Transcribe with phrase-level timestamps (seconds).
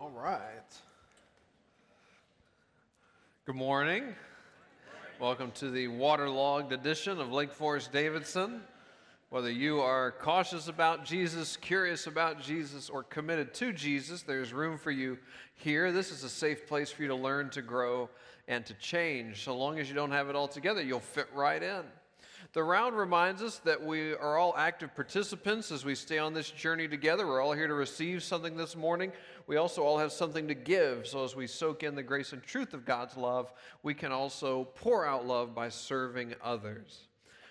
[0.00, 0.40] All right.
[3.46, 4.16] Good morning.
[5.20, 8.60] Welcome to the waterlogged edition of Lake Forest Davidson.
[9.30, 14.78] Whether you are cautious about Jesus, curious about Jesus, or committed to Jesus, there's room
[14.78, 15.16] for you
[15.54, 15.92] here.
[15.92, 18.10] This is a safe place for you to learn, to grow,
[18.48, 19.44] and to change.
[19.44, 21.84] So long as you don't have it all together, you'll fit right in.
[22.52, 26.50] The round reminds us that we are all active participants as we stay on this
[26.50, 27.26] journey together.
[27.26, 29.12] We're all here to receive something this morning.
[29.46, 31.06] We also all have something to give.
[31.06, 34.64] So as we soak in the grace and truth of God's love, we can also
[34.76, 37.08] pour out love by serving others.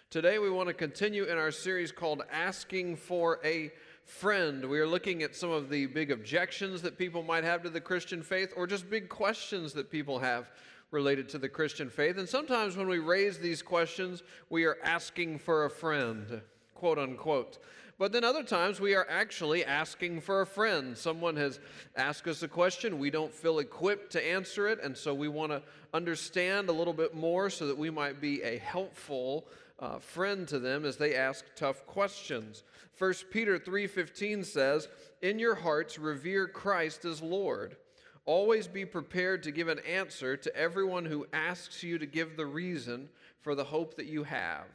[0.10, 3.72] Today, we want to continue in our series called Asking for a
[4.06, 4.64] Friend.
[4.66, 7.82] We are looking at some of the big objections that people might have to the
[7.82, 10.52] Christian faith or just big questions that people have
[10.94, 12.18] related to the Christian faith.
[12.18, 16.42] And sometimes when we raise these questions, we are asking for a friend,
[16.76, 17.58] quote unquote.
[18.00, 20.98] But then other times we are actually asking for a friend.
[20.98, 21.60] Someone has
[21.96, 25.52] asked us a question, we don't feel equipped to answer it, and so we want
[25.52, 25.62] to
[25.94, 29.48] understand a little bit more so that we might be a helpful
[29.80, 32.64] uh, friend to them as they ask tough questions.
[32.98, 34.88] 1 Peter 3:15 says,
[35.22, 37.78] "In your hearts revere Christ as Lord."
[38.26, 42.46] Always be prepared to give an answer to everyone who asks you to give the
[42.46, 43.10] reason
[43.42, 44.68] for the hope that you have.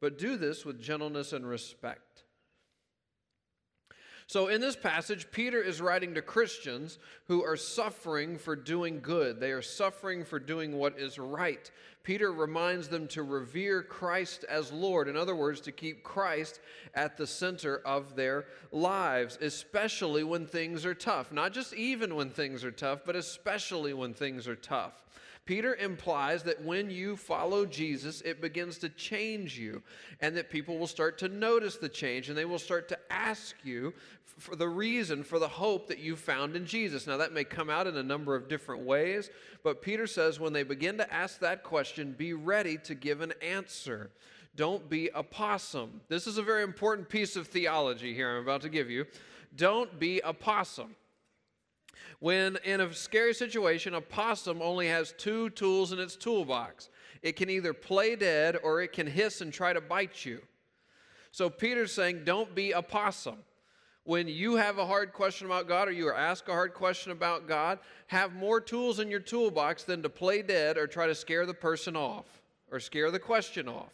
[0.00, 2.11] But do this with gentleness and respect.
[4.32, 9.38] So, in this passage, Peter is writing to Christians who are suffering for doing good.
[9.38, 11.70] They are suffering for doing what is right.
[12.02, 15.06] Peter reminds them to revere Christ as Lord.
[15.06, 16.60] In other words, to keep Christ
[16.94, 21.30] at the center of their lives, especially when things are tough.
[21.30, 25.02] Not just even when things are tough, but especially when things are tough.
[25.44, 29.82] Peter implies that when you follow Jesus, it begins to change you,
[30.20, 33.56] and that people will start to notice the change and they will start to ask
[33.64, 33.92] you
[34.38, 37.06] for the reason for the hope that you found in Jesus.
[37.06, 39.30] Now, that may come out in a number of different ways,
[39.64, 43.32] but Peter says when they begin to ask that question, be ready to give an
[43.42, 44.10] answer.
[44.54, 46.00] Don't be a possum.
[46.08, 49.06] This is a very important piece of theology here I'm about to give you.
[49.56, 50.94] Don't be a possum.
[52.20, 56.88] When in a scary situation, a possum only has two tools in its toolbox
[57.22, 60.42] it can either play dead or it can hiss and try to bite you.
[61.30, 63.38] So Peter's saying, don't be a possum.
[64.04, 67.12] When you have a hard question about God or you are asked a hard question
[67.12, 71.14] about God, have more tools in your toolbox than to play dead or try to
[71.14, 72.24] scare the person off
[72.72, 73.92] or scare the question off.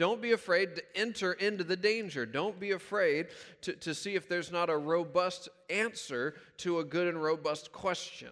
[0.00, 2.24] Don't be afraid to enter into the danger.
[2.24, 3.26] Don't be afraid
[3.60, 8.30] to, to see if there's not a robust answer to a good and robust question.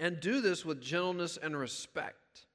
[0.00, 2.46] And do this with gentleness and respect.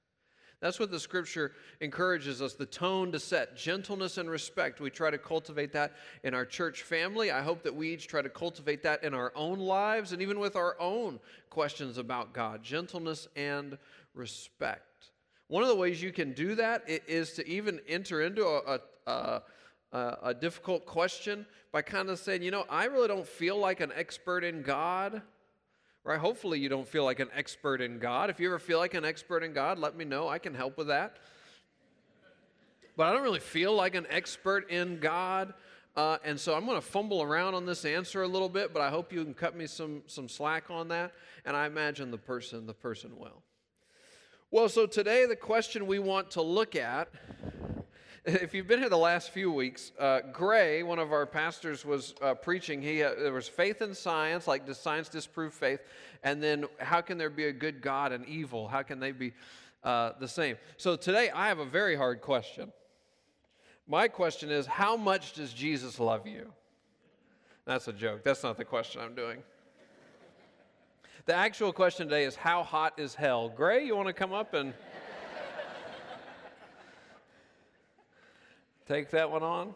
[0.59, 1.51] That's what the scripture
[1.81, 4.81] encourages us the tone to set gentleness and respect.
[4.81, 7.29] We try to cultivate that in our church family.
[7.29, 10.39] I hope that we each try to cultivate that in our own lives and even
[10.39, 11.19] with our own
[11.51, 13.77] questions about God gentleness and
[14.15, 14.90] respect.
[15.51, 19.41] One of the ways you can do that is to even enter into a, a,
[19.91, 23.81] a, a difficult question by kind of saying, you know, I really don't feel like
[23.81, 25.21] an expert in God
[26.03, 26.19] right?
[26.19, 28.31] Hopefully, you don't feel like an expert in God.
[28.31, 30.27] If you ever feel like an expert in God, let me know.
[30.27, 31.17] I can help with that.
[32.97, 35.53] But I don't really feel like an expert in God.
[35.95, 38.81] Uh, and so I'm going to fumble around on this answer a little bit, but
[38.81, 41.11] I hope you can cut me some, some slack on that.
[41.45, 43.43] And I imagine the person, the person will.
[44.53, 47.07] Well, so today the question we want to look at
[48.25, 52.15] if you've been here the last few weeks, uh, Gray, one of our pastors, was
[52.21, 52.81] uh, preaching.
[52.81, 55.79] He uh, there was faith in science, like does science disprove faith?
[56.21, 58.67] And then how can there be a good God and evil?
[58.67, 59.31] How can they be
[59.85, 60.57] uh, the same?
[60.75, 62.73] So today I have a very hard question.
[63.87, 66.51] My question is, how much does Jesus love you?
[67.63, 68.25] That's a joke.
[68.25, 69.43] That's not the question I'm doing.
[71.25, 73.47] The actual question today is, how hot is hell?
[73.47, 74.73] Gray, you want to come up and.
[78.87, 79.75] Take that one on.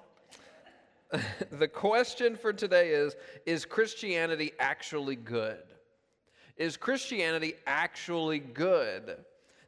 [1.51, 5.61] the question for today is Is Christianity actually good?
[6.57, 9.17] Is Christianity actually good?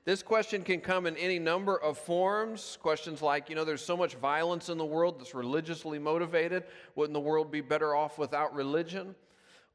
[0.04, 2.78] This question can come in any number of forms.
[2.82, 6.64] Questions like, you know, there's so much violence in the world that's religiously motivated.
[6.96, 9.14] Wouldn't the world be better off without religion?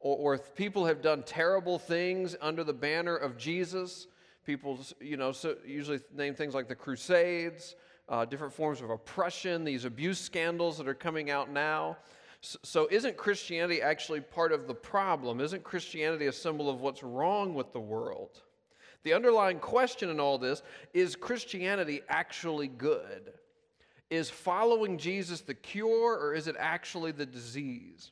[0.02, 4.06] Or, or if people have done terrible things under the banner of Jesus,
[4.44, 7.74] people, you know, so usually name things like the Crusades
[8.08, 11.96] uh, different forms of oppression, these abuse scandals that are coming out now.
[12.40, 15.40] So, so, isn't Christianity actually part of the problem?
[15.40, 18.42] Isn't Christianity a symbol of what's wrong with the world?
[19.04, 20.62] The underlying question in all this
[20.92, 23.32] is Christianity actually good?
[24.10, 28.10] Is following Jesus the cure or is it actually the disease?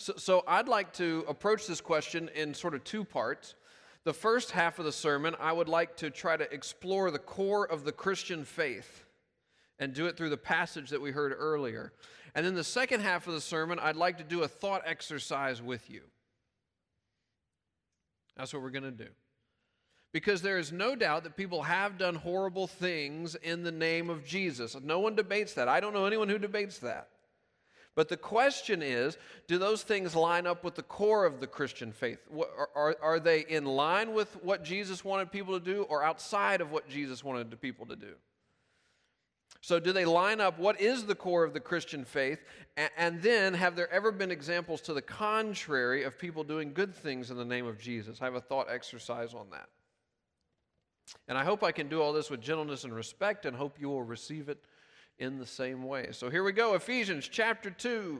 [0.00, 3.54] So, so I'd like to approach this question in sort of two parts.
[4.04, 7.70] The first half of the sermon, I would like to try to explore the core
[7.70, 9.04] of the Christian faith
[9.78, 11.92] and do it through the passage that we heard earlier.
[12.34, 15.60] And then the second half of the sermon, I'd like to do a thought exercise
[15.60, 16.00] with you.
[18.38, 19.10] That's what we're going to do.
[20.14, 24.24] Because there is no doubt that people have done horrible things in the name of
[24.24, 24.74] Jesus.
[24.82, 25.68] No one debates that.
[25.68, 27.08] I don't know anyone who debates that.
[27.94, 31.92] But the question is do those things line up with the core of the Christian
[31.92, 32.20] faith?
[32.32, 36.60] Are, are, are, they in line with what Jesus wanted people to do or outside
[36.60, 38.14] of what Jesus wanted people to do?
[39.62, 42.38] So, do they line up what is the core of the Christian faith?
[42.96, 47.30] And then, have there ever been examples to the contrary of people doing good things
[47.30, 48.22] in the name of Jesus?
[48.22, 49.68] I have a thought exercise on that.
[51.28, 53.88] And I hope I can do all this with gentleness and respect and hope you
[53.88, 54.64] will receive it
[55.20, 56.08] in the same way.
[56.12, 58.18] So here we go Ephesians chapter 2,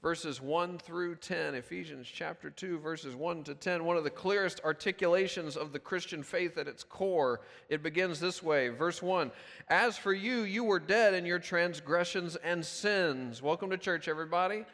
[0.00, 1.56] verses 1 through 10.
[1.56, 3.84] Ephesians chapter 2, verses 1 to 10.
[3.84, 7.40] One of the clearest articulations of the Christian faith at its core.
[7.68, 9.32] It begins this way Verse 1
[9.68, 13.42] As for you, you were dead in your transgressions and sins.
[13.42, 14.64] Welcome to church, everybody.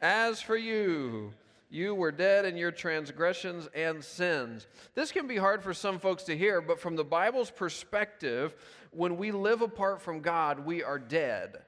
[0.00, 1.32] As for you,
[1.70, 4.66] you were dead in your transgressions and sins.
[4.94, 8.54] This can be hard for some folks to hear, but from the Bible's perspective,
[8.90, 11.58] when we live apart from God, we are dead.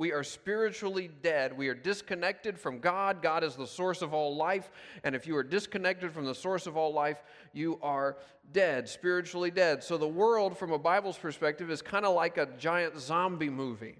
[0.00, 1.54] We are spiritually dead.
[1.54, 3.20] We are disconnected from God.
[3.20, 4.70] God is the source of all life.
[5.04, 7.22] And if you are disconnected from the source of all life,
[7.52, 8.16] you are
[8.52, 9.84] dead, spiritually dead.
[9.84, 13.98] So the world, from a Bible's perspective, is kind of like a giant zombie movie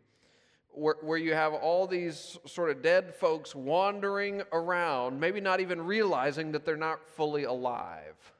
[0.72, 5.82] where, where you have all these sort of dead folks wandering around, maybe not even
[5.82, 8.32] realizing that they're not fully alive.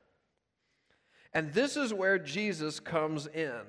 [1.34, 3.64] And this is where Jesus comes in.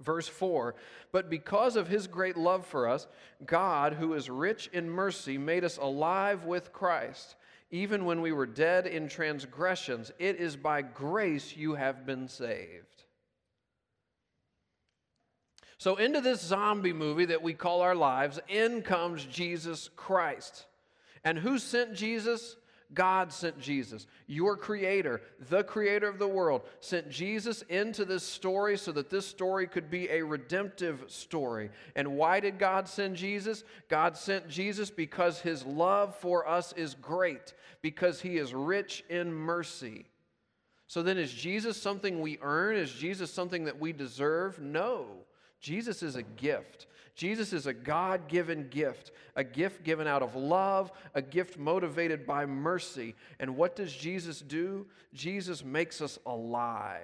[0.00, 0.74] Verse 4
[1.12, 3.06] But because of his great love for us,
[3.44, 7.36] God, who is rich in mercy, made us alive with Christ,
[7.70, 10.10] even when we were dead in transgressions.
[10.18, 12.86] It is by grace you have been saved.
[15.78, 20.66] So, into this zombie movie that we call our lives, in comes Jesus Christ.
[21.24, 22.56] And who sent Jesus?
[22.92, 28.76] God sent Jesus, your creator, the creator of the world, sent Jesus into this story
[28.76, 31.70] so that this story could be a redemptive story.
[31.94, 33.64] And why did God send Jesus?
[33.88, 39.32] God sent Jesus because his love for us is great, because he is rich in
[39.32, 40.06] mercy.
[40.86, 42.76] So then, is Jesus something we earn?
[42.76, 44.58] Is Jesus something that we deserve?
[44.58, 45.06] No.
[45.60, 46.88] Jesus is a gift.
[47.20, 52.26] Jesus is a God given gift, a gift given out of love, a gift motivated
[52.26, 53.14] by mercy.
[53.38, 54.86] And what does Jesus do?
[55.12, 57.02] Jesus makes us alive.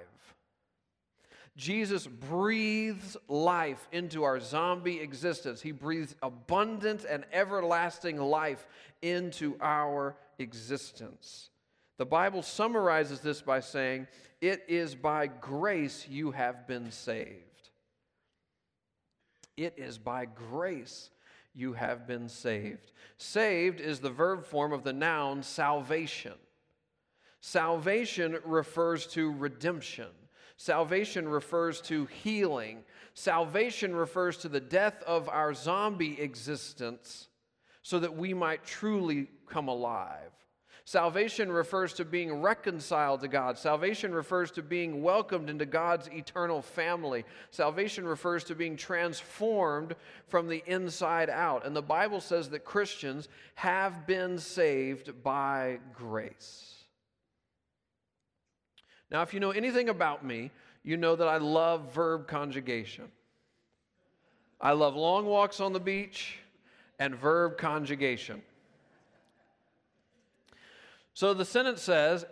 [1.54, 5.60] Jesus breathes life into our zombie existence.
[5.60, 8.66] He breathes abundant and everlasting life
[9.02, 11.50] into our existence.
[11.98, 14.06] The Bible summarizes this by saying,
[14.40, 17.45] It is by grace you have been saved.
[19.56, 21.11] It is by grace
[21.55, 22.93] you have been saved.
[23.17, 26.35] Saved is the verb form of the noun salvation.
[27.41, 30.08] Salvation refers to redemption.
[30.58, 32.85] Salvation refers to healing.
[33.14, 37.29] Salvation refers to the death of our zombie existence
[37.82, 40.33] so that we might truly come alive.
[40.87, 43.59] Salvation refers to being reconciled to God.
[43.59, 47.25] Salvation refers to being welcomed into God's eternal family.
[47.50, 49.97] Salvation refers to being transformed
[50.28, 51.66] from the inside out.
[51.66, 56.85] And the Bible says that Christians have been saved by grace.
[59.11, 60.52] Now, if you know anything about me,
[60.85, 63.11] you know that I love verb conjugation.
[64.61, 66.38] I love long walks on the beach
[67.00, 68.40] and verb conjugation.
[71.16, 72.26] So the sentence says,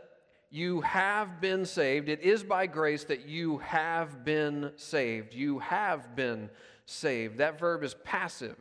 [0.51, 2.11] You have been saved.
[2.11, 5.33] It is by grace that you have been saved.
[5.33, 6.51] You have been
[6.85, 7.39] saved.
[7.39, 8.59] That verb is passive.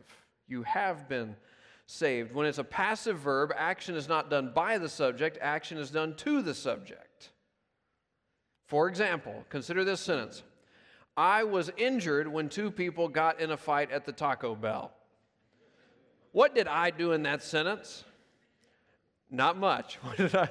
[0.47, 1.35] You have been
[1.87, 2.33] saved.
[2.33, 6.15] When it's a passive verb, action is not done by the subject, action is done
[6.15, 7.31] to the subject.
[8.67, 10.41] For example, consider this sentence
[11.17, 14.93] I was injured when two people got in a fight at the Taco Bell.
[16.31, 18.05] What did I do in that sentence?
[19.33, 19.95] Not much.
[20.03, 20.49] What did I?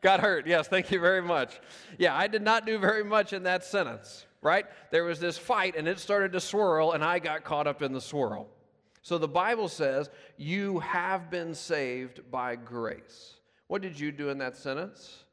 [0.00, 0.46] Got hurt.
[0.46, 1.60] Yes, thank you very much.
[1.98, 4.64] Yeah, I did not do very much in that sentence, right?
[4.90, 7.92] There was this fight and it started to swirl and I got caught up in
[7.92, 8.48] the swirl.
[9.02, 13.34] So the Bible says, You have been saved by grace.
[13.66, 15.24] What did you do in that sentence?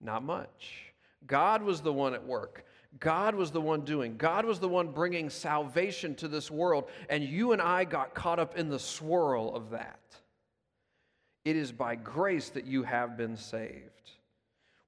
[0.00, 0.92] Not much.
[1.26, 2.66] God was the one at work.
[3.00, 4.16] God was the one doing.
[4.16, 6.84] God was the one bringing salvation to this world.
[7.08, 9.98] And you and I got caught up in the swirl of that.
[11.44, 14.10] It is by grace that you have been saved.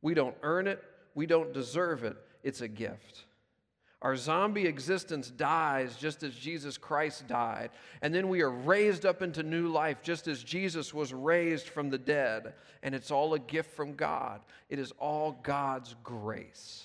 [0.03, 0.83] We don't earn it,
[1.15, 2.17] we don't deserve it.
[2.43, 3.25] It's a gift.
[4.03, 7.71] Our zombie existence dies just as Jesus Christ died.
[8.03, 11.89] And then we are raised up into new life just as Jesus was raised from
[11.89, 12.55] the dead.
[12.83, 16.85] And it's all a gift from God, it is all God's grace.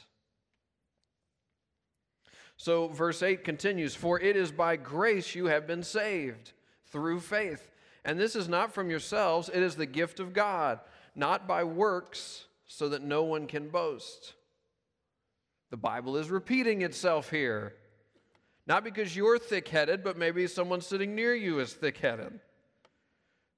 [2.57, 6.53] So, verse 8 continues For it is by grace you have been saved
[6.85, 7.70] through faith.
[8.03, 10.79] And this is not from yourselves, it is the gift of God,
[11.15, 14.33] not by works, so that no one can boast.
[15.69, 17.75] The Bible is repeating itself here.
[18.67, 22.39] Not because you're thick headed, but maybe someone sitting near you is thick headed.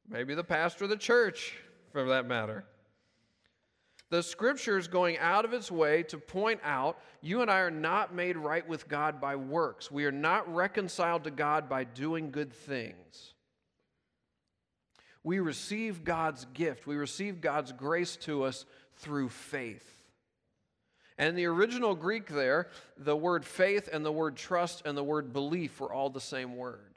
[0.10, 1.58] Maybe the pastor of the church,
[1.92, 2.66] for that matter.
[4.10, 7.72] The scripture is going out of its way to point out you and I are
[7.72, 9.90] not made right with God by works.
[9.90, 13.34] We are not reconciled to God by doing good things.
[15.24, 18.66] We receive God's gift, we receive God's grace to us
[18.98, 19.90] through faith.
[21.18, 25.04] And in the original Greek, there, the word faith and the word trust and the
[25.04, 26.94] word belief were all the same word.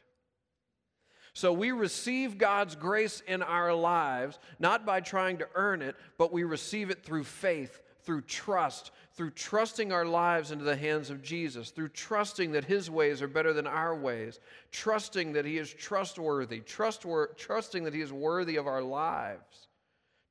[1.35, 6.33] So we receive God's grace in our lives, not by trying to earn it, but
[6.33, 11.23] we receive it through faith, through trust, through trusting our lives into the hands of
[11.23, 14.41] Jesus, through trusting that His ways are better than our ways,
[14.73, 19.69] trusting that He is trustworthy, trustwor- trusting that He is worthy of our lives,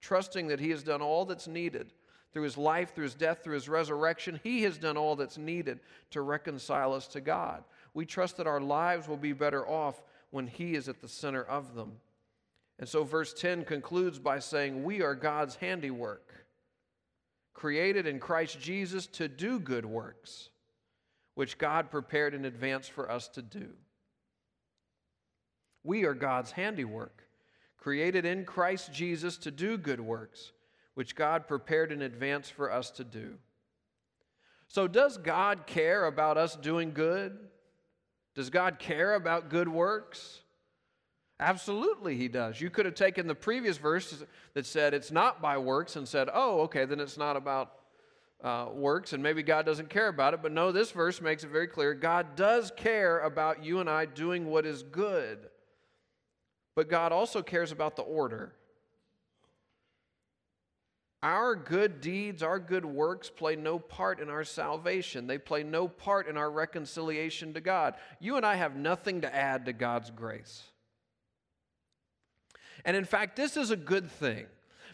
[0.02, 1.92] trusting that He has done all that's needed
[2.36, 5.80] through his life, through his death, through his resurrection, he has done all that's needed
[6.12, 7.64] to reconcile us to God.
[7.94, 11.44] We trust that our lives will be better off when he is at the center
[11.44, 11.94] of them.
[12.78, 16.45] And so, verse 10 concludes by saying, We are God's handiwork,
[17.56, 20.50] created in Christ Jesus to do good works,
[21.34, 23.70] which God prepared in advance for us to do.
[25.84, 27.24] We are God's handiwork,
[27.78, 30.52] created in Christ Jesus to do good works
[30.96, 33.36] which God prepared in advance for us to do.
[34.68, 37.38] So, does God care about us doing good?
[38.34, 40.42] Does God care about good works?
[41.40, 42.62] Absolutely, He does.
[42.62, 44.24] You could have taken the previous verse
[44.54, 47.74] that said it's not by works and said, oh, okay, then it's not about
[48.44, 50.42] uh, works, and maybe God doesn't care about it.
[50.42, 54.06] But no, this verse makes it very clear God does care about you and I
[54.06, 55.40] doing what is good.
[56.76, 58.54] But God also cares about the order.
[61.24, 65.26] Our good deeds, our good works play no part in our salvation.
[65.26, 67.96] They play no part in our reconciliation to God.
[68.20, 70.66] You and I have nothing to add to God's grace.
[72.86, 74.46] And in fact, this is a good thing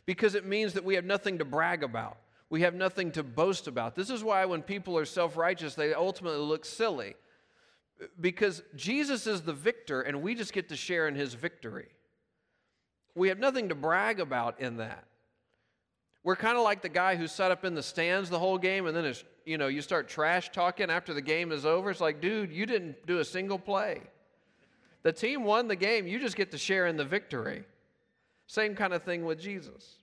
[0.05, 2.17] because it means that we have nothing to brag about.
[2.49, 3.95] We have nothing to boast about.
[3.95, 7.15] This is why when people are self righteous, they ultimately look silly
[8.19, 11.89] because Jesus is the victor and we just get to share in his victory.
[13.15, 15.05] We have nothing to brag about in that.
[16.23, 18.85] We're kind of like the guy who sat up in the stands the whole game
[18.85, 19.13] and then
[19.45, 21.89] you know, you start trash talking after the game is over.
[21.89, 24.01] It's like, dude, you didn't do a single play.
[25.03, 27.63] The team won the game, you just get to share in the victory.
[28.51, 29.95] Same kind of thing with Jesus.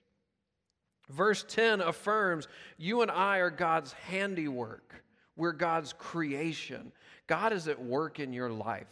[1.07, 2.47] Verse 10 affirms
[2.79, 5.03] you and I are God's handiwork.
[5.35, 6.91] We're God's creation.
[7.27, 8.87] God is at work in your life.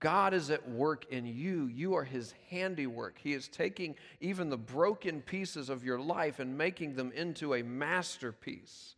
[0.00, 1.66] God is at work in you.
[1.66, 3.18] You are his handiwork.
[3.22, 7.62] He is taking even the broken pieces of your life and making them into a
[7.62, 8.94] masterpiece.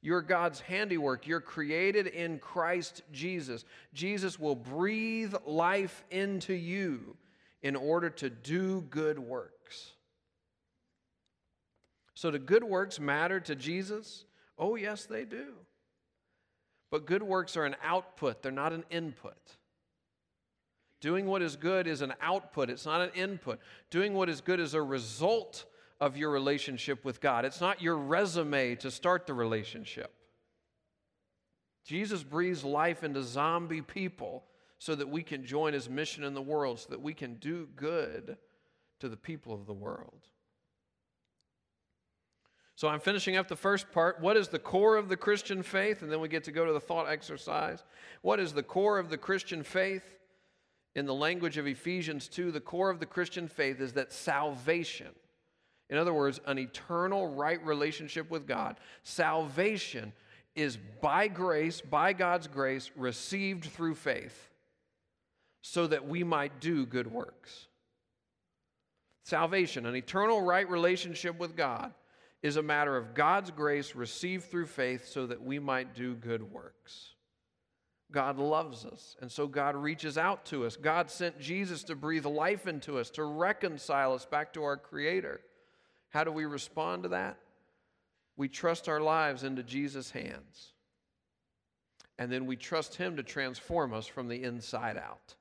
[0.00, 1.26] You're God's handiwork.
[1.26, 3.64] You're created in Christ Jesus.
[3.92, 7.16] Jesus will breathe life into you
[7.62, 9.92] in order to do good works.
[12.14, 14.24] So, do good works matter to Jesus?
[14.58, 15.54] Oh, yes, they do.
[16.90, 19.56] But good works are an output, they're not an input.
[21.00, 23.58] Doing what is good is an output, it's not an input.
[23.90, 25.64] Doing what is good is a result
[26.00, 27.44] of your relationship with God.
[27.44, 30.12] It's not your resume to start the relationship.
[31.84, 34.44] Jesus breathes life into zombie people
[34.82, 37.68] so that we can join his mission in the world, so that we can do
[37.76, 38.36] good
[38.98, 40.26] to the people of the world.
[42.74, 44.20] So I'm finishing up the first part.
[44.20, 46.02] What is the core of the Christian faith?
[46.02, 47.84] And then we get to go to the thought exercise.
[48.22, 50.02] What is the core of the Christian faith?
[50.94, 55.08] in the language of Ephesians 2, the core of the Christian faith is that salvation,
[55.88, 60.12] in other words, an eternal right relationship with God, salvation
[60.54, 64.51] is by grace, by God's grace, received through faith
[65.62, 67.68] so that we might do good works.
[69.22, 71.94] Salvation, an eternal right relationship with God,
[72.42, 76.42] is a matter of God's grace received through faith so that we might do good
[76.42, 77.10] works.
[78.10, 79.16] God loves us.
[79.20, 80.76] And so God reaches out to us.
[80.76, 85.40] God sent Jesus to breathe life into us, to reconcile us back to our Creator.
[86.10, 87.38] How do we respond to that?
[88.36, 90.72] We trust our lives into Jesus' hands.
[92.18, 95.36] And then we trust Him to transform us from the inside out.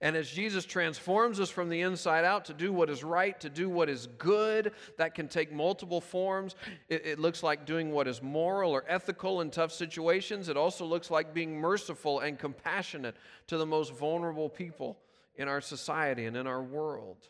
[0.00, 3.48] And as Jesus transforms us from the inside out to do what is right, to
[3.48, 6.54] do what is good, that can take multiple forms.
[6.88, 10.48] It, it, looks like doing what is moral or ethical in tough situations.
[10.48, 14.98] It also looks like being merciful and compassionate to the most vulnerable people
[15.36, 17.28] in our society and in our world.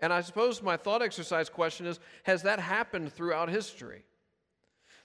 [0.00, 4.04] And I suppose my thought exercise question is Has that happened throughout history?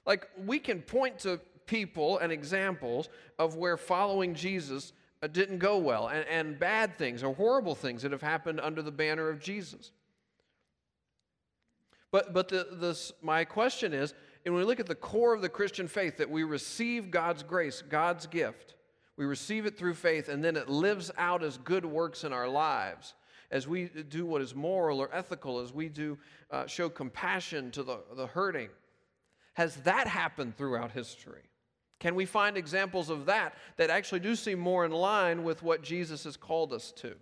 [0.05, 4.93] Like, we can point to people and examples of where following Jesus
[5.25, 8.91] didn't go well, and, and bad things or horrible things that have happened under the
[8.91, 9.91] banner of Jesus.
[12.11, 14.13] But, but the, this, my question is,
[14.45, 17.43] and when we look at the core of the Christian faith, that we receive God's
[17.43, 18.75] grace, God's gift,
[19.17, 22.47] we receive it through faith, and then it lives out as good works in our
[22.47, 23.15] lives.
[23.49, 26.17] As we do what is moral or ethical, as we do
[26.51, 28.69] uh, show compassion to the, the hurting.
[29.53, 31.41] Has that happened throughout history?
[31.99, 35.81] Can we find examples of that that actually do seem more in line with what
[35.81, 37.15] Jesus has called us to?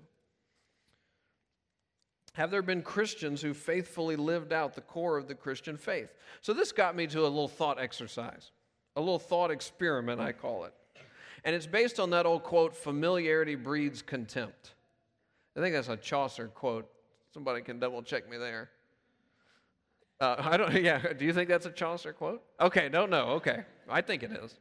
[2.34, 6.10] Have there been Christians who faithfully lived out the core of the Christian faith?
[6.42, 8.52] So, this got me to a little thought exercise,
[8.98, 10.74] a little thought experiment, I call it.
[11.46, 14.74] And it's based on that old quote familiarity breeds contempt.
[15.56, 16.90] I think that's a Chaucer quote.
[17.34, 18.70] Somebody can double check me there.
[20.20, 22.44] Uh, I don't, yeah, do you think that's a Chaucer quote?
[22.60, 23.28] Okay, don't know.
[23.32, 24.58] Okay, I think it is.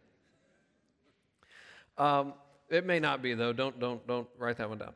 [1.96, 2.34] Um,
[2.70, 3.52] it may not be though.
[3.52, 4.94] Don't don't don't write that one down.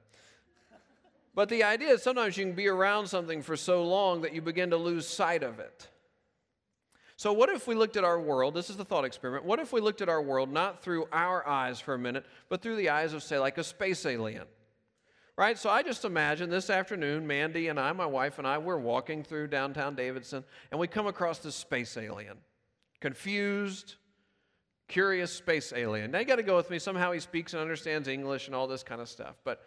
[1.35, 4.43] But the idea is sometimes you can be around something for so long that you
[4.43, 5.89] begin to lose sight of it.
[7.19, 8.55] So, what if we looked at our world?
[8.55, 9.45] This is the thought experiment.
[9.45, 12.63] What if we looked at our world not through our eyes for a minute, but
[12.63, 14.47] through the eyes of, say, like a space alien?
[15.37, 15.59] Right?
[15.59, 19.25] So, I just imagine this afternoon, Mandy and I, my wife and I, we're walking
[19.25, 22.37] through downtown Davidson, and we come across this space alien.
[23.01, 23.97] Confused,
[24.89, 26.11] curious space alien.
[26.11, 26.79] Now you got to go with me.
[26.79, 29.37] Somehow he speaks and understands English and all this kind of stuff.
[29.45, 29.63] But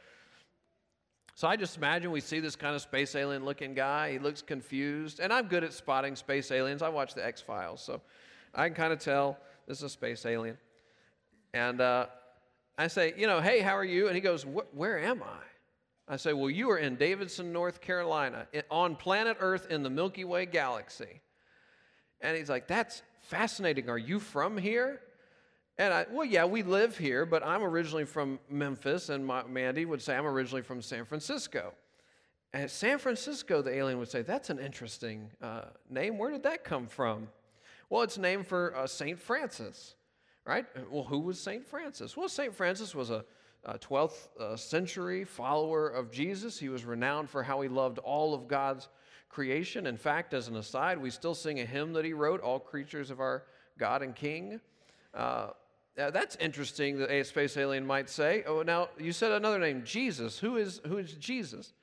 [1.35, 4.11] so I just imagine we see this kind of space alien looking guy.
[4.11, 5.19] He looks confused.
[5.19, 6.81] And I'm good at spotting space aliens.
[6.81, 7.81] I watch the X Files.
[7.81, 8.01] So
[8.53, 10.57] I can kind of tell this is a space alien.
[11.53, 12.07] And uh,
[12.77, 14.07] I say, you know, hey, how are you?
[14.07, 16.13] And he goes, where am I?
[16.13, 20.25] I say, well, you are in Davidson, North Carolina, on planet Earth in the Milky
[20.25, 21.21] Way galaxy.
[22.19, 23.89] And he's like, that's fascinating.
[23.89, 24.99] Are you from here?
[25.77, 29.85] And I, well, yeah, we live here, but I'm originally from Memphis, and my, Mandy
[29.85, 31.73] would say I'm originally from San Francisco.
[32.53, 36.17] And San Francisco, the alien would say, that's an interesting uh, name.
[36.17, 37.29] Where did that come from?
[37.89, 39.17] Well, it's named for uh, St.
[39.17, 39.95] Francis,
[40.45, 40.65] right?
[40.89, 41.65] Well, who was St.
[41.65, 42.17] Francis?
[42.17, 42.53] Well, St.
[42.53, 43.23] Francis was a,
[43.63, 46.59] a 12th uh, century follower of Jesus.
[46.59, 48.89] He was renowned for how he loved all of God's
[49.29, 49.87] creation.
[49.87, 53.11] In fact, as an aside, we still sing a hymn that he wrote, All Creatures
[53.11, 53.43] of Our
[53.77, 54.59] God and King.
[55.13, 55.47] Uh,
[56.09, 58.43] that's interesting the space alien might say.
[58.47, 60.39] Oh, now you said another name, Jesus.
[60.39, 61.73] Who is, who is Jesus?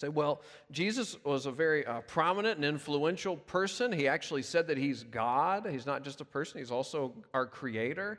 [0.00, 3.92] Say, well, Jesus was a very uh, prominent and influential person.
[3.92, 5.66] He actually said that he's God.
[5.70, 8.18] He's not just a person, he's also our creator.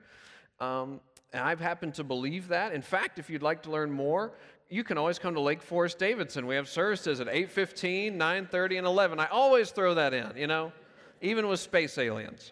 [0.59, 0.99] Um,
[1.33, 2.73] and I've happened to believe that.
[2.73, 4.33] In fact, if you'd like to learn more,
[4.69, 6.45] you can always come to Lake Forest Davidson.
[6.45, 9.19] We have services at 8:15, 9:30 and 11.
[9.19, 10.71] I always throw that in, you know,
[11.21, 12.51] even with space aliens.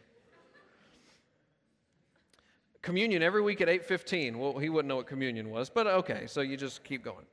[2.81, 4.37] Communion every week at 8:15.
[4.37, 7.25] Well, he wouldn't know what communion was, but okay, so you just keep going.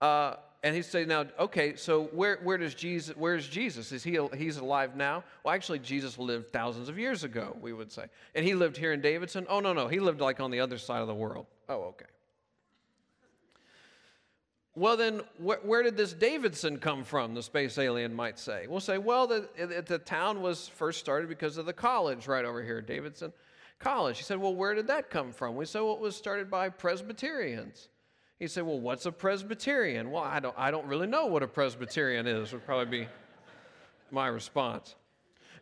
[0.00, 3.92] Uh, and he'd say, now, okay, so where, where does Jesus, where's Jesus?
[3.92, 5.24] Is he, he's alive now?
[5.42, 8.04] Well, actually, Jesus lived thousands of years ago, we would say.
[8.34, 9.46] And he lived here in Davidson?
[9.48, 11.46] Oh, no, no, he lived like on the other side of the world.
[11.68, 12.06] Oh, okay.
[14.74, 17.34] Well, then, wh- where did this Davidson come from?
[17.34, 18.66] The space alien might say.
[18.66, 19.48] We'll say, well, the,
[19.86, 23.32] the town was first started because of the college right over here, Davidson
[23.80, 24.18] College.
[24.18, 25.56] He said, well, where did that come from?
[25.56, 27.88] We said, well, it was started by Presbyterians.
[28.38, 30.10] He said, well, what's a Presbyterian?
[30.10, 33.08] Well, I don't, I don't really know what a Presbyterian is, would probably be
[34.10, 34.94] my response.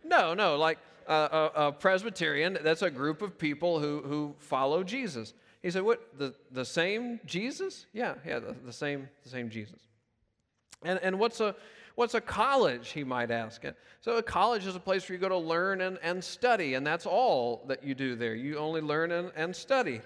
[0.04, 0.78] No, no, like
[1.08, 5.34] uh, a, a Presbyterian, that's a group of people who, who follow Jesus.
[5.62, 6.18] He said, What?
[6.18, 7.86] The, the same Jesus?
[7.92, 9.80] Yeah, yeah, the, the same, the same Jesus.
[10.84, 11.56] And, and what's, a,
[11.98, 13.64] what's a college, he might ask.
[13.64, 13.76] It.
[14.02, 16.86] So, a college is a place where you go to learn and, and study, and
[16.86, 18.36] that's all that you do there.
[18.36, 20.00] You only learn and, and study.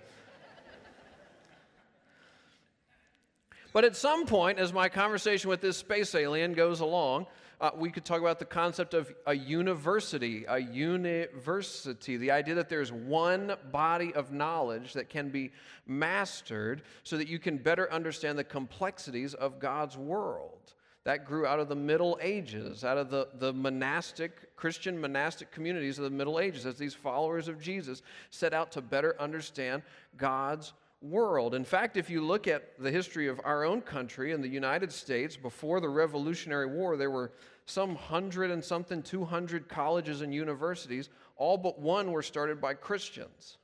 [3.75, 7.27] But at some point, as my conversation with this space alien goes along,
[7.61, 12.69] uh, we could talk about the concept of a university, a university, the idea that
[12.69, 15.53] there's one body of knowledge that can be
[15.87, 20.75] mastered so that you can better understand the complexities of God's world.
[21.05, 25.99] That grew out of the Middle Ages, out of the, the monastic, Christian monastic communities
[25.99, 29.83] of the Middle Ages, as these followers of Jesus set out to better understand
[30.17, 31.55] God's world.
[31.55, 34.93] In fact, if you look at the history of our own country in the United
[34.93, 37.33] States, before the Revolutionary War, there were
[37.67, 41.09] some hundred and something, 200 colleges and universities.
[41.37, 43.59] All but one were started by Christians.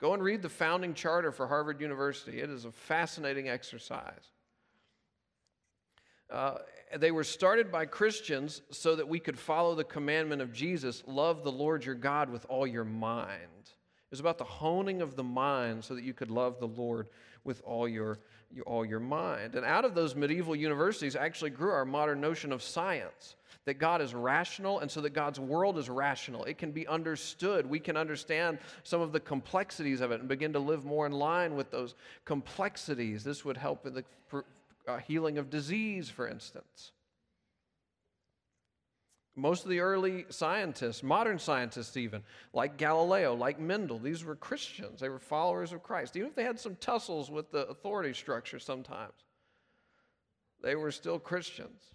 [0.00, 2.40] Go and read the founding charter for Harvard University.
[2.40, 4.32] It is a fascinating exercise.
[6.30, 6.58] Uh,
[6.96, 11.44] they were started by Christians so that we could follow the commandment of Jesus love
[11.44, 13.38] the Lord your God with all your mind.
[13.64, 17.08] It was about the honing of the mind so that you could love the Lord
[17.44, 18.18] with all your,
[18.52, 19.54] your, all your mind.
[19.54, 24.00] And out of those medieval universities actually grew our modern notion of science that God
[24.00, 26.44] is rational and so that God's world is rational.
[26.44, 27.66] It can be understood.
[27.66, 31.12] We can understand some of the complexities of it and begin to live more in
[31.12, 33.22] line with those complexities.
[33.22, 34.04] This would help in the
[34.86, 36.92] uh, healing of disease, for instance.
[39.36, 45.00] Most of the early scientists, modern scientists even, like Galileo, like Mendel, these were Christians.
[45.00, 46.16] They were followers of Christ.
[46.16, 49.14] Even if they had some tussles with the authority structure sometimes,
[50.62, 51.94] they were still Christians.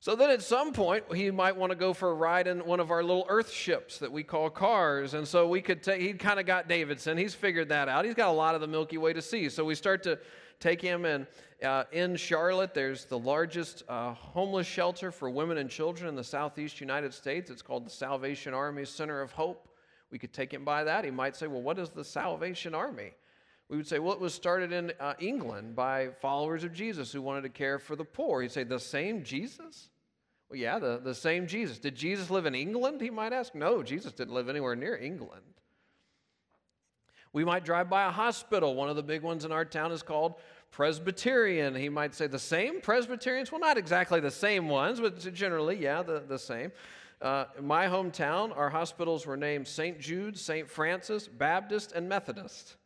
[0.00, 2.78] So then at some point, he might want to go for a ride in one
[2.78, 5.14] of our little earth ships that we call cars.
[5.14, 7.18] And so we could take, he kind of got Davidson.
[7.18, 8.04] He's figured that out.
[8.04, 9.48] He's got a lot of the Milky Way to see.
[9.48, 10.18] So we start to
[10.60, 11.26] take him and
[11.62, 16.22] uh, in Charlotte, there's the largest uh, homeless shelter for women and children in the
[16.22, 17.50] southeast United States.
[17.50, 19.68] It's called the Salvation Army Center of Hope.
[20.12, 21.04] We could take him by that.
[21.04, 23.10] He might say, Well, what is the Salvation Army?
[23.68, 27.20] We would say, Well, it was started in uh, England by followers of Jesus who
[27.20, 28.42] wanted to care for the poor.
[28.42, 29.90] He'd say, The same Jesus?
[30.48, 31.78] Well, yeah, the, the same Jesus.
[31.78, 33.00] Did Jesus live in England?
[33.00, 33.54] He might ask.
[33.54, 35.42] No, Jesus didn't live anywhere near England.
[37.34, 38.74] We might drive by a hospital.
[38.74, 40.36] One of the big ones in our town is called
[40.70, 41.74] Presbyterian.
[41.74, 43.52] He might say the same Presbyterians?
[43.52, 46.72] Well, not exactly the same ones, but generally, yeah, the, the same.
[47.20, 49.98] Uh, in my hometown, our hospitals were named St.
[50.00, 50.68] Jude, St.
[50.68, 52.76] Francis, Baptist, and Methodist.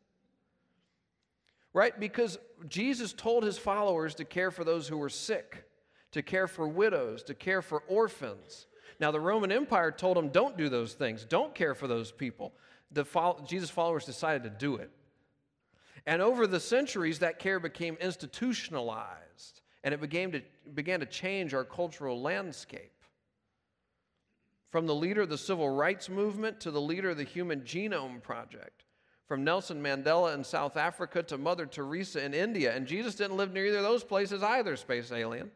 [1.72, 1.98] Right?
[1.98, 5.64] Because Jesus told his followers to care for those who were sick,
[6.12, 8.66] to care for widows, to care for orphans.
[9.00, 12.52] Now, the Roman Empire told them, don't do those things, don't care for those people.
[12.90, 13.04] The
[13.46, 14.90] Jesus' followers decided to do it.
[16.06, 20.42] And over the centuries, that care became institutionalized and it began to,
[20.74, 22.92] began to change our cultural landscape.
[24.70, 28.22] From the leader of the civil rights movement to the leader of the Human Genome
[28.22, 28.84] Project,
[29.26, 32.74] from Nelson Mandela in South Africa to Mother Teresa in India.
[32.74, 35.50] And Jesus didn't live near either of those places either, space alien.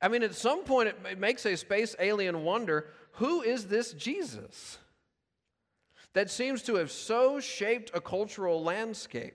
[0.00, 4.78] I mean, at some point, it makes a space alien wonder who is this Jesus?
[6.14, 9.34] that seems to have so shaped a cultural landscape.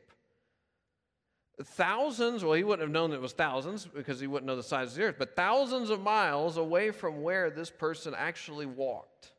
[1.62, 4.92] Thousands, well, he wouldn't have known it was thousands because he wouldn't know the size
[4.92, 9.34] of the earth, but thousands of miles away from where this person actually walked.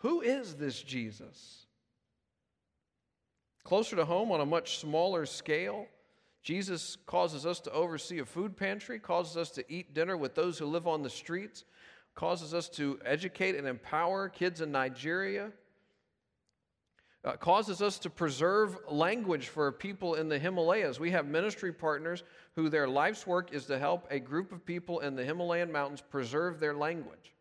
[0.00, 1.66] Who is this Jesus?
[3.64, 5.86] Closer to home, on a much smaller scale,
[6.42, 10.58] Jesus causes us to oversee a food pantry, causes us to eat dinner with those
[10.58, 11.64] who live on the streets,
[12.14, 15.52] causes us to educate and empower kids in Nigeria,
[17.22, 20.98] uh, causes us to preserve language for people in the Himalayas.
[20.98, 22.24] We have ministry partners
[22.56, 26.00] who their life's work is to help a group of people in the Himalayan mountains
[26.00, 27.34] preserve their language.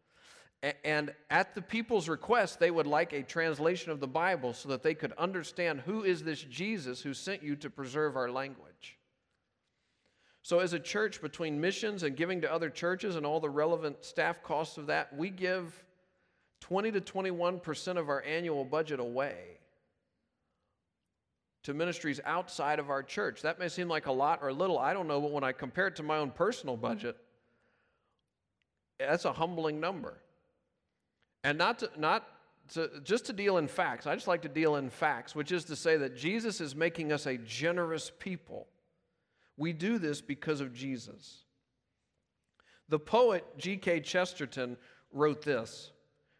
[0.83, 4.83] And at the people's request, they would like a translation of the Bible so that
[4.83, 8.97] they could understand who is this Jesus who sent you to preserve our language.
[10.41, 14.03] So, as a church, between missions and giving to other churches and all the relevant
[14.03, 15.83] staff costs of that, we give
[16.61, 19.59] 20 to 21% of our annual budget away
[21.63, 23.41] to ministries outside of our church.
[23.43, 25.51] That may seem like a lot or a little, I don't know, but when I
[25.51, 27.17] compare it to my own personal budget,
[28.97, 30.17] that's a humbling number.
[31.43, 32.27] And not to, not
[32.73, 35.65] to, just to deal in facts, I just like to deal in facts, which is
[35.65, 38.67] to say that Jesus is making us a generous people.
[39.57, 41.43] We do this because of Jesus.
[42.89, 44.01] The poet G.K.
[44.01, 44.77] Chesterton
[45.11, 45.91] wrote this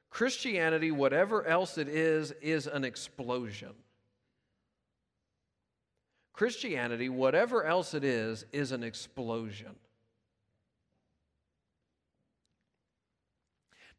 [0.09, 3.73] Christianity, whatever else it is, is an explosion.
[6.33, 9.75] Christianity, whatever else it is, is an explosion.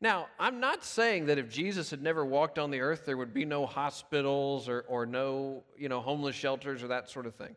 [0.01, 3.35] Now, I'm not saying that if Jesus had never walked on the earth, there would
[3.35, 7.55] be no hospitals or, or no you know, homeless shelters or that sort of thing.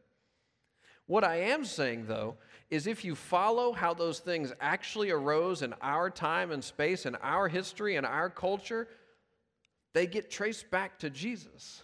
[1.05, 2.35] What I am saying, though,
[2.69, 7.15] is if you follow how those things actually arose in our time and space, in
[7.15, 8.87] our history, in our culture,
[9.93, 11.83] they get traced back to Jesus.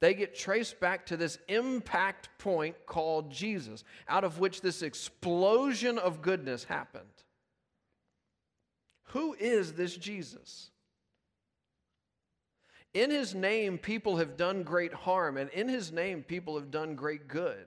[0.00, 5.98] They get traced back to this impact point called Jesus, out of which this explosion
[5.98, 7.04] of goodness happened.
[9.16, 10.68] Who is this Jesus?
[12.92, 16.94] In his name, people have done great harm, and in his name, people have done
[16.96, 17.64] great good.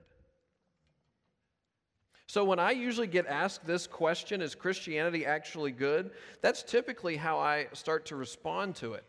[2.28, 6.12] So, when I usually get asked this question, is Christianity actually good?
[6.40, 9.04] That's typically how I start to respond to it.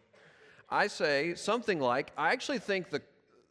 [0.68, 3.04] I say something like, I actually think the,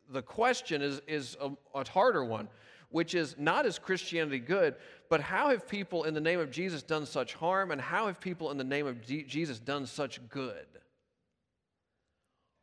[0.09, 2.48] the question is, is a, a harder one,
[2.90, 4.74] which is not is Christianity good,
[5.09, 8.20] but how have people in the name of Jesus done such harm, and how have
[8.20, 10.66] people in the name of D- Jesus done such good?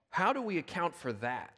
[0.10, 1.54] How do we account for that?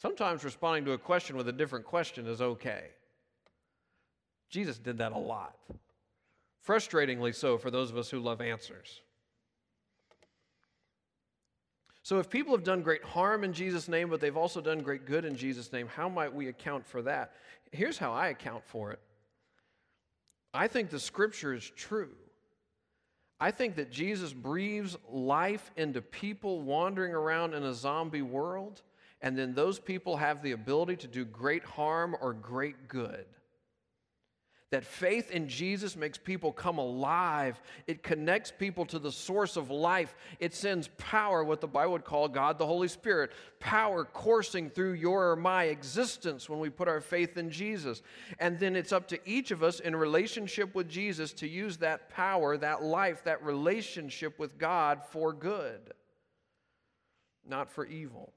[0.00, 2.84] Sometimes responding to a question with a different question is okay.
[4.48, 5.56] Jesus did that a lot.
[6.66, 9.00] Frustratingly so for those of us who love answers.
[12.10, 15.06] So, if people have done great harm in Jesus' name, but they've also done great
[15.06, 17.34] good in Jesus' name, how might we account for that?
[17.70, 18.98] Here's how I account for it
[20.52, 22.10] I think the scripture is true.
[23.38, 28.82] I think that Jesus breathes life into people wandering around in a zombie world,
[29.22, 33.26] and then those people have the ability to do great harm or great good
[34.70, 37.60] that faith in Jesus makes people come alive.
[37.88, 40.14] It connects people to the source of life.
[40.38, 44.92] It sends power, what the Bible would call God the Holy Spirit, power coursing through
[44.92, 48.02] your or my existence when we put our faith in Jesus.
[48.38, 52.08] And then it's up to each of us in relationship with Jesus to use that
[52.08, 55.92] power, that life, that relationship with God for good,
[57.44, 58.32] not for evil.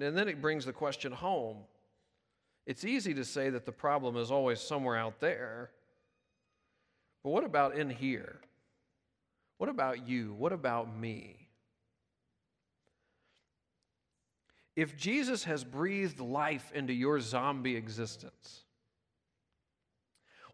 [0.00, 1.58] And then it brings the question home
[2.66, 5.70] it's easy to say that the problem is always somewhere out there.
[7.24, 8.40] But what about in here?
[9.58, 10.34] What about you?
[10.34, 11.48] What about me?
[14.74, 18.64] If Jesus has breathed life into your zombie existence,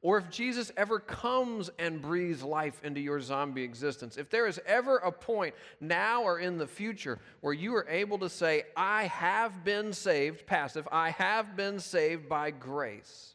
[0.01, 4.61] or if Jesus ever comes and breathes life into your zombie existence, if there is
[4.65, 9.05] ever a point now or in the future where you are able to say, I
[9.05, 13.35] have been saved, passive, I have been saved by grace,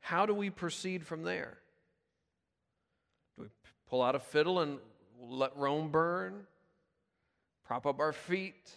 [0.00, 1.58] how do we proceed from there?
[3.36, 3.48] Do we
[3.88, 4.78] pull out a fiddle and
[5.20, 6.46] let Rome burn?
[7.64, 8.70] Prop up our feet?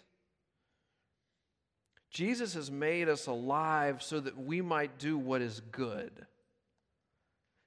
[2.10, 6.26] Jesus has made us alive so that we might do what is good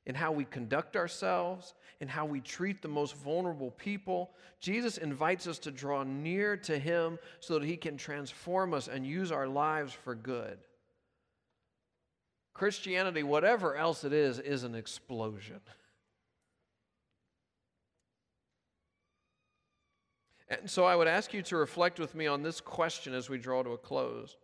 [0.05, 4.33] in how we conduct ourselves, in how we treat the most vulnerable people.
[4.61, 9.07] Jesus invites us to draw near to Him so that He can transform us and
[9.07, 10.59] use our lives for good.
[12.53, 15.61] Christianity, whatever else it is, is an explosion.
[20.61, 23.39] And so I would ask you to reflect with me on this question as we
[23.39, 24.37] draw to a close.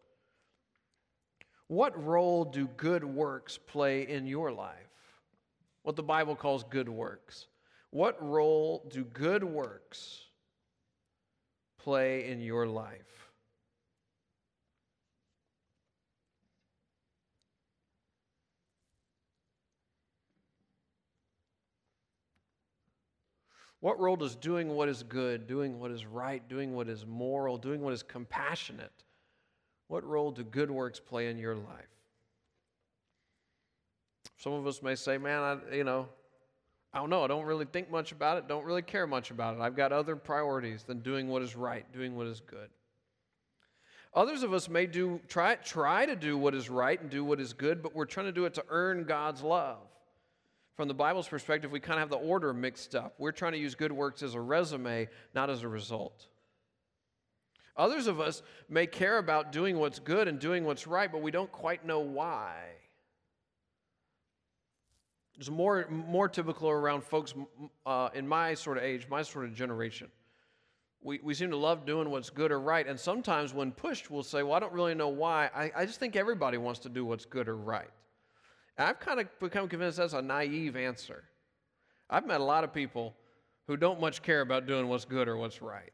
[1.66, 4.74] What role do good works play in your life?
[5.82, 7.46] What the Bible calls good works.
[7.90, 10.22] What role do good works
[11.78, 13.17] play in your life?
[23.80, 27.58] What role does doing what is good, doing what is right, doing what is moral,
[27.58, 29.04] doing what is compassionate,
[29.86, 31.86] what role do good works play in your life?
[34.36, 36.08] Some of us may say, man, I, you know,
[36.92, 37.22] I don't know.
[37.22, 39.60] I don't really think much about it, don't really care much about it.
[39.60, 42.70] I've got other priorities than doing what is right, doing what is good.
[44.14, 47.40] Others of us may do try try to do what is right and do what
[47.40, 49.87] is good, but we're trying to do it to earn God's love
[50.78, 53.16] from the Bible's perspective, we kind of have the order mixed up.
[53.18, 56.28] We're trying to use good works as a resume, not as a result.
[57.76, 61.32] Others of us may care about doing what's good and doing what's right, but we
[61.32, 62.54] don't quite know why.
[65.36, 67.34] It's more, more typical around folks
[67.84, 70.06] uh, in my sort of age, my sort of generation.
[71.02, 74.22] We, we seem to love doing what's good or right, and sometimes when pushed, we'll
[74.22, 75.50] say, Well, I don't really know why.
[75.52, 77.90] I, I just think everybody wants to do what's good or right.
[78.78, 81.24] I've kind of become convinced that's a naive answer.
[82.08, 83.14] I've met a lot of people
[83.66, 85.92] who don't much care about doing what's good or what's right.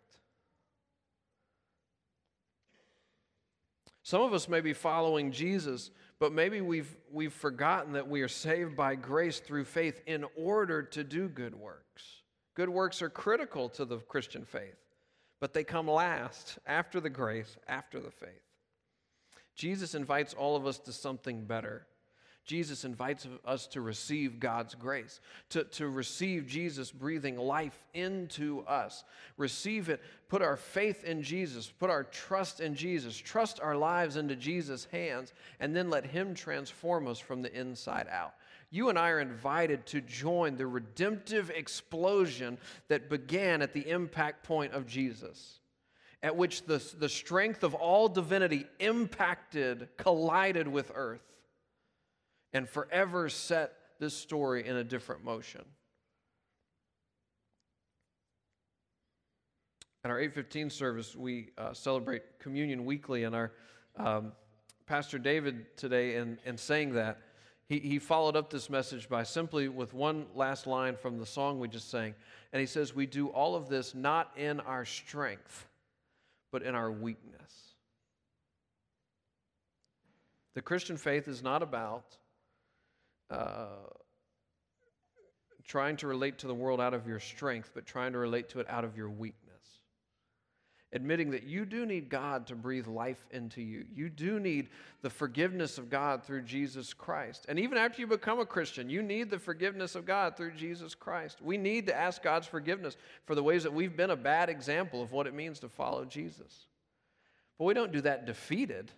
[4.02, 8.28] Some of us may be following Jesus, but maybe we've, we've forgotten that we are
[8.28, 12.04] saved by grace through faith in order to do good works.
[12.54, 14.76] Good works are critical to the Christian faith,
[15.40, 18.28] but they come last, after the grace, after the faith.
[19.56, 21.86] Jesus invites all of us to something better.
[22.44, 29.02] Jesus invites us to receive God's grace, to, to receive Jesus breathing life into us.
[29.38, 34.16] Receive it, put our faith in Jesus, put our trust in Jesus, trust our lives
[34.16, 38.34] into Jesus' hands, and then let Him transform us from the inside out.
[38.70, 44.44] You and I are invited to join the redemptive explosion that began at the impact
[44.44, 45.60] point of Jesus
[46.22, 51.20] at which the, the strength of all divinity impacted, collided with earth
[52.54, 55.62] and forever set this story in a different motion.
[60.04, 63.52] At our 815 service, we uh, celebrate communion weekly, and our
[63.96, 64.32] um,
[64.86, 67.18] Pastor David today, in, in saying that,
[67.66, 71.58] he, he followed up this message by simply with one last line from the song
[71.58, 72.14] we just sang.
[72.52, 75.66] And he says, We do all of this not in our strength,
[76.52, 77.72] but in our weakness.
[80.54, 82.18] The Christian faith is not about
[83.30, 83.66] uh,
[85.64, 88.60] trying to relate to the world out of your strength, but trying to relate to
[88.60, 89.40] it out of your weakness.
[90.92, 93.84] Admitting that you do need God to breathe life into you.
[93.92, 94.68] You do need
[95.02, 97.46] the forgiveness of God through Jesus Christ.
[97.48, 100.94] And even after you become a Christian, you need the forgiveness of God through Jesus
[100.94, 101.42] Christ.
[101.42, 105.02] We need to ask God's forgiveness for the ways that we've been a bad example
[105.02, 106.66] of what it means to follow Jesus.
[107.58, 108.92] But we don't do that defeated.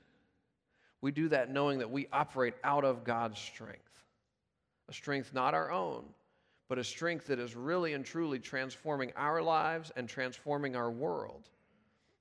[1.01, 3.86] We do that knowing that we operate out of God's strength
[4.89, 6.05] a strength not our own,
[6.69, 11.49] but a strength that is really and truly transforming our lives and transforming our world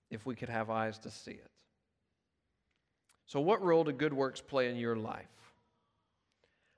[0.10, 1.52] if we could have eyes to see it.
[3.28, 5.26] So, what role do good works play in your life?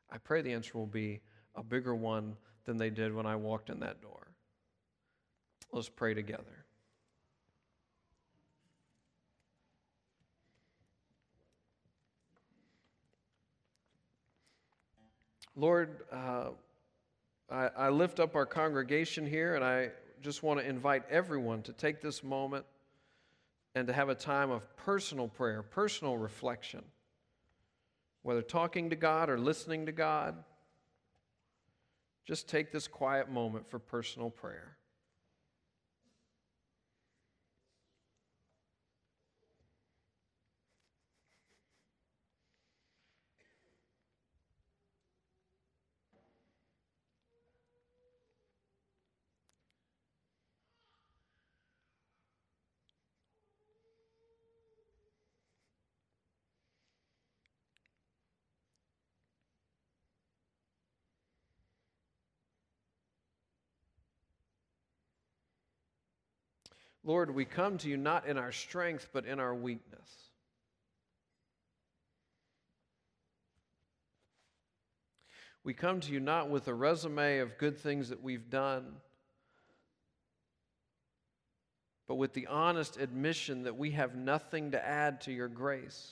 [0.09, 1.19] I pray the answer will be
[1.55, 4.27] a bigger one than they did when I walked in that door.
[5.73, 6.65] Let's pray together.
[15.59, 16.49] Lord, uh,
[17.49, 19.89] I, I lift up our congregation here, and I
[20.21, 22.63] just want to invite everyone to take this moment
[23.73, 26.83] and to have a time of personal prayer, personal reflection,
[28.21, 30.35] whether talking to God or listening to God.
[32.23, 34.77] Just take this quiet moment for personal prayer.
[67.07, 70.09] Lord, we come to you not in our strength, but in our weakness.
[75.63, 78.97] We come to you not with a resume of good things that we've done,
[82.09, 86.11] but with the honest admission that we have nothing to add to your grace.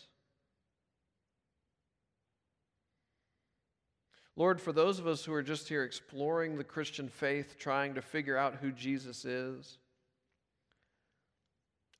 [4.37, 8.01] Lord, for those of us who are just here exploring the Christian faith, trying to
[8.01, 9.77] figure out who Jesus is,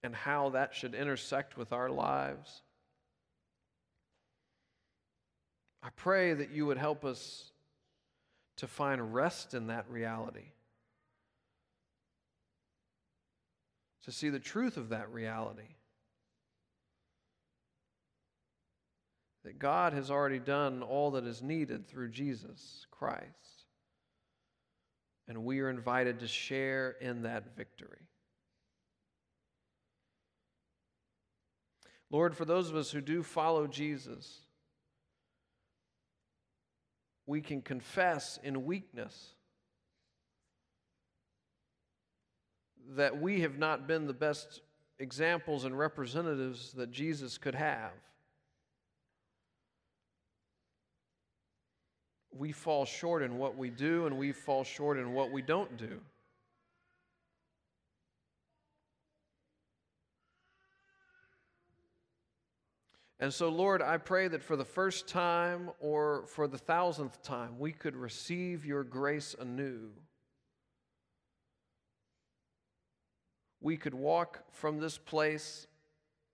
[0.06, 2.62] and how that should intersect with our lives.
[5.82, 7.52] I pray that you would help us
[8.58, 10.52] to find rest in that reality,
[14.04, 15.76] to see the truth of that reality.
[19.44, 23.66] That God has already done all that is needed through Jesus Christ.
[25.28, 28.05] And we are invited to share in that victory.
[32.12, 34.42] Lord, for those of us who do follow Jesus,
[37.26, 39.34] we can confess in weakness
[42.96, 44.62] that we have not been the best
[45.00, 47.92] examples and representatives that Jesus could have.
[52.32, 55.78] We fall short in what we do, and we fall short in what we don't
[55.78, 56.00] do.
[63.26, 67.58] And so, Lord, I pray that for the first time or for the thousandth time,
[67.58, 69.90] we could receive your grace anew.
[73.62, 75.66] We could walk from this place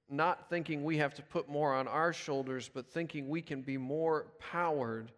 [0.09, 3.77] not thinking we have to put more on our shoulders, but thinking we can be
[3.77, 5.13] more powered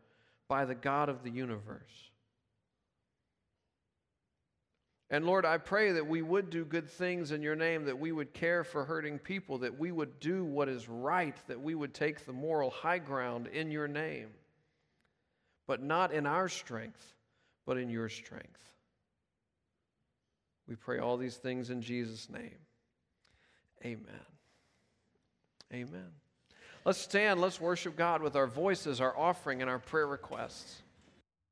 [0.47, 2.11] by the God of the universe.
[5.09, 8.11] And Lord, I pray that we would do good things in your name, that we
[8.11, 11.93] would care for hurting people, that we would do what is right, that we would
[11.93, 14.29] take the moral high ground in your name,
[15.67, 17.13] but not in our strength,
[17.65, 18.71] but in your strength.
[20.67, 22.57] We pray all these things in Jesus' name.
[23.85, 24.25] Amen.
[25.73, 26.11] Amen.
[26.85, 30.82] Let's stand, let's worship God with our voices, our offering, and our prayer requests.